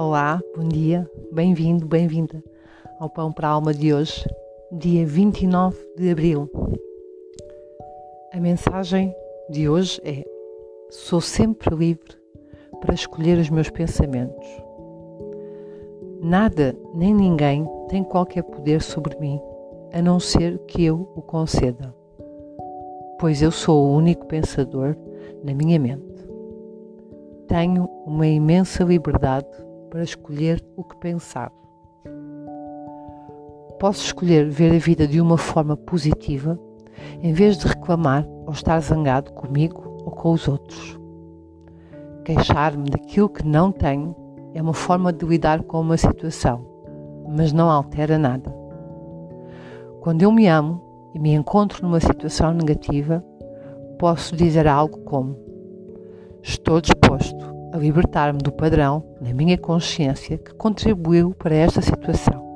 Olá, 0.00 0.40
bom 0.56 0.62
dia, 0.62 1.10
bem-vindo, 1.32 1.84
bem-vinda 1.84 2.40
ao 3.00 3.10
Pão 3.10 3.32
para 3.32 3.48
a 3.48 3.50
Alma 3.50 3.74
de 3.74 3.92
hoje, 3.92 4.24
dia 4.70 5.04
29 5.04 5.76
de 5.96 6.12
abril. 6.12 6.48
A 8.32 8.38
mensagem 8.38 9.12
de 9.50 9.68
hoje 9.68 10.00
é: 10.04 10.24
Sou 10.88 11.20
sempre 11.20 11.74
livre 11.74 12.16
para 12.80 12.94
escolher 12.94 13.38
os 13.38 13.50
meus 13.50 13.70
pensamentos. 13.70 14.46
Nada 16.22 16.78
nem 16.94 17.12
ninguém 17.12 17.68
tem 17.88 18.04
qualquer 18.04 18.44
poder 18.44 18.80
sobre 18.80 19.18
mim 19.18 19.40
a 19.92 20.00
não 20.00 20.20
ser 20.20 20.58
que 20.58 20.84
eu 20.84 21.10
o 21.16 21.22
conceda, 21.22 21.92
pois 23.18 23.42
eu 23.42 23.50
sou 23.50 23.84
o 23.84 23.96
único 23.96 24.26
pensador 24.26 24.96
na 25.42 25.52
minha 25.52 25.80
mente. 25.80 26.24
Tenho 27.48 27.90
uma 28.06 28.28
imensa 28.28 28.84
liberdade 28.84 29.66
para 29.90 30.02
escolher 30.02 30.64
o 30.76 30.84
que 30.84 30.96
pensar. 30.96 31.52
Posso 33.78 34.04
escolher 34.04 34.48
ver 34.48 34.74
a 34.74 34.78
vida 34.78 35.06
de 35.06 35.20
uma 35.20 35.38
forma 35.38 35.76
positiva 35.76 36.58
em 37.22 37.32
vez 37.32 37.56
de 37.56 37.66
reclamar 37.66 38.26
ou 38.46 38.52
estar 38.52 38.80
zangado 38.80 39.32
comigo 39.32 39.98
ou 40.04 40.10
com 40.10 40.32
os 40.32 40.48
outros. 40.48 40.98
Queixar-me 42.24 42.90
daquilo 42.90 43.28
que 43.28 43.46
não 43.46 43.70
tenho 43.70 44.14
é 44.52 44.60
uma 44.60 44.74
forma 44.74 45.12
de 45.12 45.24
lidar 45.24 45.62
com 45.62 45.80
uma 45.80 45.96
situação, 45.96 46.66
mas 47.28 47.52
não 47.52 47.70
altera 47.70 48.18
nada. 48.18 48.54
Quando 50.00 50.22
eu 50.22 50.32
me 50.32 50.48
amo 50.48 50.82
e 51.14 51.18
me 51.18 51.32
encontro 51.32 51.86
numa 51.86 52.00
situação 52.00 52.52
negativa, 52.52 53.24
posso 53.98 54.36
dizer 54.36 54.66
algo 54.66 54.98
como: 55.00 55.36
Estou 56.42 56.80
disposto 56.80 57.57
a 57.72 57.76
libertar-me 57.76 58.38
do 58.38 58.50
padrão 58.50 59.04
na 59.20 59.32
minha 59.32 59.58
consciência 59.58 60.38
que 60.38 60.54
contribuiu 60.54 61.34
para 61.34 61.54
esta 61.54 61.82
situação. 61.82 62.46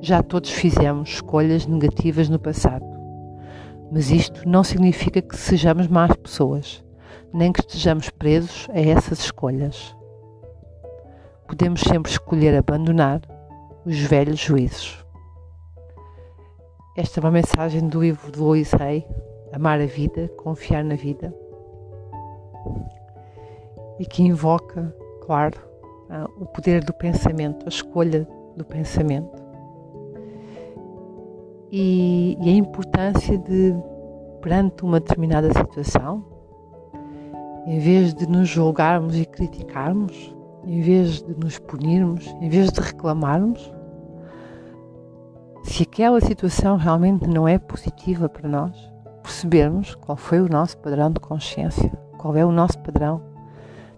Já 0.00 0.22
todos 0.22 0.50
fizemos 0.50 1.10
escolhas 1.10 1.66
negativas 1.66 2.28
no 2.28 2.38
passado, 2.38 2.84
mas 3.90 4.10
isto 4.10 4.48
não 4.48 4.64
significa 4.64 5.20
que 5.20 5.36
sejamos 5.36 5.86
más 5.86 6.14
pessoas, 6.16 6.82
nem 7.32 7.52
que 7.52 7.60
estejamos 7.60 8.10
presos 8.10 8.68
a 8.70 8.80
essas 8.80 9.20
escolhas. 9.20 9.94
Podemos 11.46 11.82
sempre 11.82 12.10
escolher 12.10 12.56
abandonar 12.56 13.20
os 13.84 13.98
velhos 13.98 14.40
juízos. 14.40 15.04
Esta 16.96 17.20
é 17.20 17.22
uma 17.22 17.30
mensagem 17.30 17.86
do 17.86 18.00
livro 18.00 18.32
de 18.32 18.38
Louise 18.38 18.74
Hay, 18.80 19.06
Amar 19.52 19.80
a 19.80 19.86
Vida, 19.86 20.28
Confiar 20.36 20.84
na 20.84 20.94
Vida 20.94 21.34
e 24.02 24.04
que 24.04 24.20
invoca, 24.20 24.92
claro, 25.20 25.60
ah, 26.10 26.28
o 26.36 26.44
poder 26.44 26.82
do 26.82 26.92
pensamento, 26.92 27.64
a 27.66 27.68
escolha 27.68 28.26
do 28.56 28.64
pensamento. 28.64 29.40
E, 31.70 32.36
e 32.42 32.48
a 32.48 32.52
importância 32.52 33.38
de, 33.38 33.72
perante 34.40 34.82
uma 34.82 34.98
determinada 34.98 35.52
situação, 35.52 36.24
em 37.64 37.78
vez 37.78 38.12
de 38.12 38.28
nos 38.28 38.48
julgarmos 38.48 39.16
e 39.16 39.24
criticarmos, 39.24 40.34
em 40.64 40.80
vez 40.80 41.22
de 41.22 41.38
nos 41.38 41.60
punirmos, 41.60 42.26
em 42.40 42.48
vez 42.48 42.72
de 42.72 42.80
reclamarmos, 42.80 43.72
se 45.62 45.84
aquela 45.84 46.20
situação 46.20 46.76
realmente 46.76 47.28
não 47.28 47.46
é 47.46 47.56
positiva 47.56 48.28
para 48.28 48.48
nós, 48.48 48.76
percebermos 49.22 49.94
qual 49.94 50.16
foi 50.16 50.40
o 50.40 50.48
nosso 50.48 50.76
padrão 50.78 51.08
de 51.08 51.20
consciência, 51.20 51.96
qual 52.18 52.36
é 52.36 52.44
o 52.44 52.50
nosso 52.50 52.80
padrão 52.80 53.31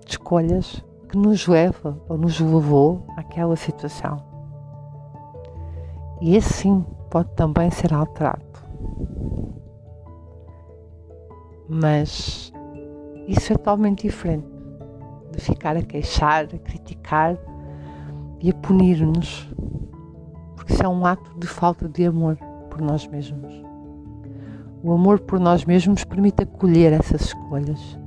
de 0.05 0.13
escolhas 0.13 0.85
que 1.09 1.17
nos 1.17 1.47
leva 1.47 1.99
ou 2.09 2.19
nos 2.19 2.41
levou 2.41 3.05
àquela 3.17 3.57
situação. 3.57 4.19
E 6.21 6.37
esse 6.37 6.53
sim 6.53 6.85
pode 7.11 7.31
também 7.31 7.71
ser 7.71 7.93
alterado. 7.93 8.43
Mas 11.69 12.53
isso 13.27 13.53
é 13.53 13.57
totalmente 13.57 14.03
diferente 14.03 14.47
de 15.33 15.41
ficar 15.41 15.77
a 15.77 15.83
queixar, 15.83 16.45
a 16.45 16.59
criticar 16.59 17.37
e 18.41 18.51
a 18.51 18.55
punir-nos, 18.55 19.49
porque 20.55 20.73
isso 20.73 20.83
é 20.83 20.89
um 20.89 21.07
ato 21.07 21.39
de 21.39 21.47
falta 21.47 21.89
de 21.89 22.05
amor 22.05 22.37
por 22.71 22.81
nós 22.81 23.07
mesmos. 23.07 23.55
O 24.83 24.93
amor 24.93 25.21
por 25.21 25.41
nós 25.41 25.65
mesmos 25.65 26.05
permite 26.05 26.43
acolher 26.43 26.93
essas 26.93 27.23
escolhas 27.23 27.99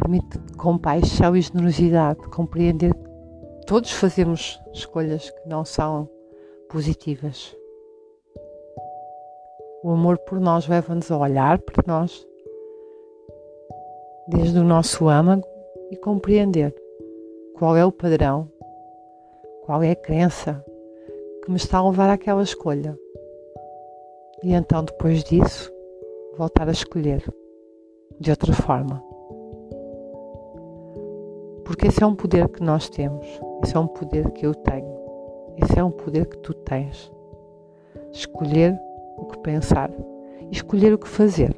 permite 0.00 0.38
compaixão 0.56 1.36
e 1.36 1.42
generosidade, 1.42 2.20
compreender 2.30 2.94
que 2.94 3.66
todos 3.66 3.92
fazemos 3.92 4.60
escolhas 4.72 5.30
que 5.30 5.48
não 5.48 5.64
são 5.64 6.08
positivas. 6.68 7.54
O 9.82 9.90
amor 9.90 10.18
por 10.18 10.40
nós 10.40 10.66
leva-nos 10.68 11.10
a 11.10 11.18
olhar 11.18 11.58
para 11.58 11.82
nós 11.86 12.26
desde 14.28 14.58
o 14.58 14.64
nosso 14.64 15.08
âmago 15.08 15.46
e 15.90 15.96
compreender 15.96 16.74
qual 17.54 17.76
é 17.76 17.84
o 17.84 17.92
padrão, 17.92 18.50
qual 19.64 19.82
é 19.82 19.90
a 19.90 19.96
crença 19.96 20.64
que 21.42 21.50
me 21.50 21.56
está 21.56 21.78
a 21.78 21.88
levar 21.88 22.10
àquela 22.10 22.42
escolha. 22.42 22.98
E 24.42 24.52
então, 24.52 24.84
depois 24.84 25.24
disso, 25.24 25.70
voltar 26.36 26.68
a 26.68 26.72
escolher 26.72 27.22
de 28.18 28.30
outra 28.30 28.52
forma. 28.52 29.09
Porque 31.70 31.86
esse 31.86 32.02
é 32.02 32.06
um 32.06 32.16
poder 32.16 32.48
que 32.48 32.64
nós 32.64 32.88
temos, 32.88 33.24
esse 33.62 33.76
é 33.76 33.78
um 33.78 33.86
poder 33.86 34.28
que 34.32 34.44
eu 34.44 34.52
tenho, 34.52 34.92
esse 35.56 35.78
é 35.78 35.84
um 35.84 35.92
poder 35.92 36.26
que 36.26 36.36
tu 36.38 36.52
tens. 36.52 37.12
Escolher 38.10 38.76
o 39.16 39.26
que 39.26 39.38
pensar 39.38 39.88
e 40.40 40.52
escolher 40.52 40.92
o 40.92 40.98
que 40.98 41.06
fazer 41.06 41.54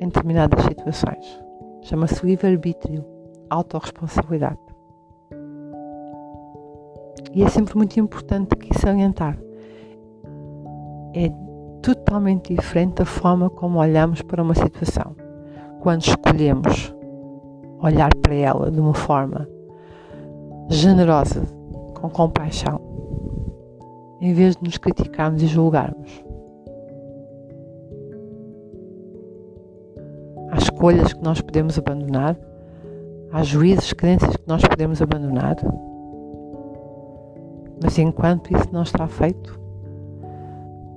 em 0.00 0.06
determinadas 0.06 0.64
situações. 0.64 1.44
Chama-se 1.82 2.24
livre-arbítrio, 2.24 3.04
autorresponsabilidade. 3.50 4.58
E 7.34 7.42
é 7.42 7.48
sempre 7.50 7.76
muito 7.76 8.00
importante 8.00 8.54
aqui 8.54 8.70
salientar. 8.78 9.38
É 11.14 11.30
totalmente 11.82 12.54
diferente 12.54 13.02
a 13.02 13.04
forma 13.04 13.50
como 13.50 13.80
olhamos 13.80 14.22
para 14.22 14.42
uma 14.42 14.54
situação. 14.54 15.14
Quando 15.82 16.04
escolhemos 16.04 16.94
olhar 17.82 18.14
para 18.16 18.34
ela 18.34 18.70
de 18.70 18.78
uma 18.78 18.94
forma 18.94 19.48
generosa, 20.68 21.42
com 21.94 22.08
compaixão, 22.08 22.80
em 24.20 24.32
vez 24.32 24.56
de 24.56 24.64
nos 24.64 24.76
criticarmos 24.76 25.42
e 25.42 25.46
julgarmos. 25.46 26.24
Há 30.50 30.56
escolhas 30.58 31.12
que 31.12 31.22
nós 31.22 31.40
podemos 31.40 31.78
abandonar, 31.78 32.36
há 33.32 33.42
juízos, 33.42 33.92
crenças 33.92 34.36
que 34.36 34.48
nós 34.48 34.62
podemos 34.62 35.00
abandonar, 35.00 35.56
mas 37.82 37.98
enquanto 37.98 38.54
isso 38.54 38.68
não 38.72 38.82
está 38.82 39.06
feito, 39.08 39.58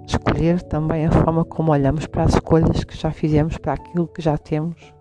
escolher 0.06 0.62
também 0.64 1.06
a 1.06 1.12
forma 1.12 1.46
como 1.46 1.72
olhamos 1.72 2.06
para 2.08 2.24
as 2.24 2.34
escolhas 2.34 2.84
que 2.84 2.98
já 2.98 3.12
fizemos, 3.12 3.58
para 3.58 3.74
aquilo 3.74 4.08
que 4.08 4.22
já 4.22 4.38
temos 4.38 4.93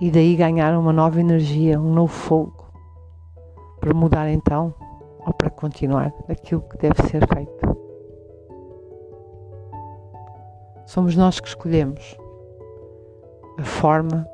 e 0.00 0.10
daí 0.10 0.36
ganhar 0.36 0.76
uma 0.78 0.92
nova 0.92 1.20
energia, 1.20 1.80
um 1.80 1.92
novo 1.92 2.12
fogo 2.12 2.66
para 3.80 3.94
mudar 3.94 4.28
então 4.30 4.74
ou 5.26 5.32
para 5.32 5.50
continuar 5.50 6.12
aquilo 6.28 6.62
que 6.62 6.78
deve 6.78 7.02
ser 7.08 7.26
feito. 7.26 7.76
Somos 10.86 11.16
nós 11.16 11.38
que 11.38 11.48
escolhemos 11.48 12.16
a 13.58 13.64
forma 13.64 14.26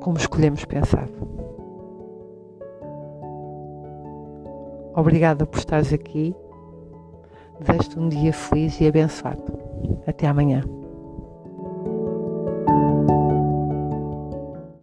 como 0.00 0.16
escolhemos 0.16 0.64
pensar. 0.64 1.08
Obrigada 4.96 5.46
por 5.46 5.58
estares 5.58 5.92
aqui. 5.92 6.34
Desejo-te 7.60 7.98
um 7.98 8.08
dia 8.08 8.32
feliz 8.32 8.80
e 8.80 8.88
abençoado. 8.88 9.44
Até 10.06 10.26
amanhã. 10.26 10.62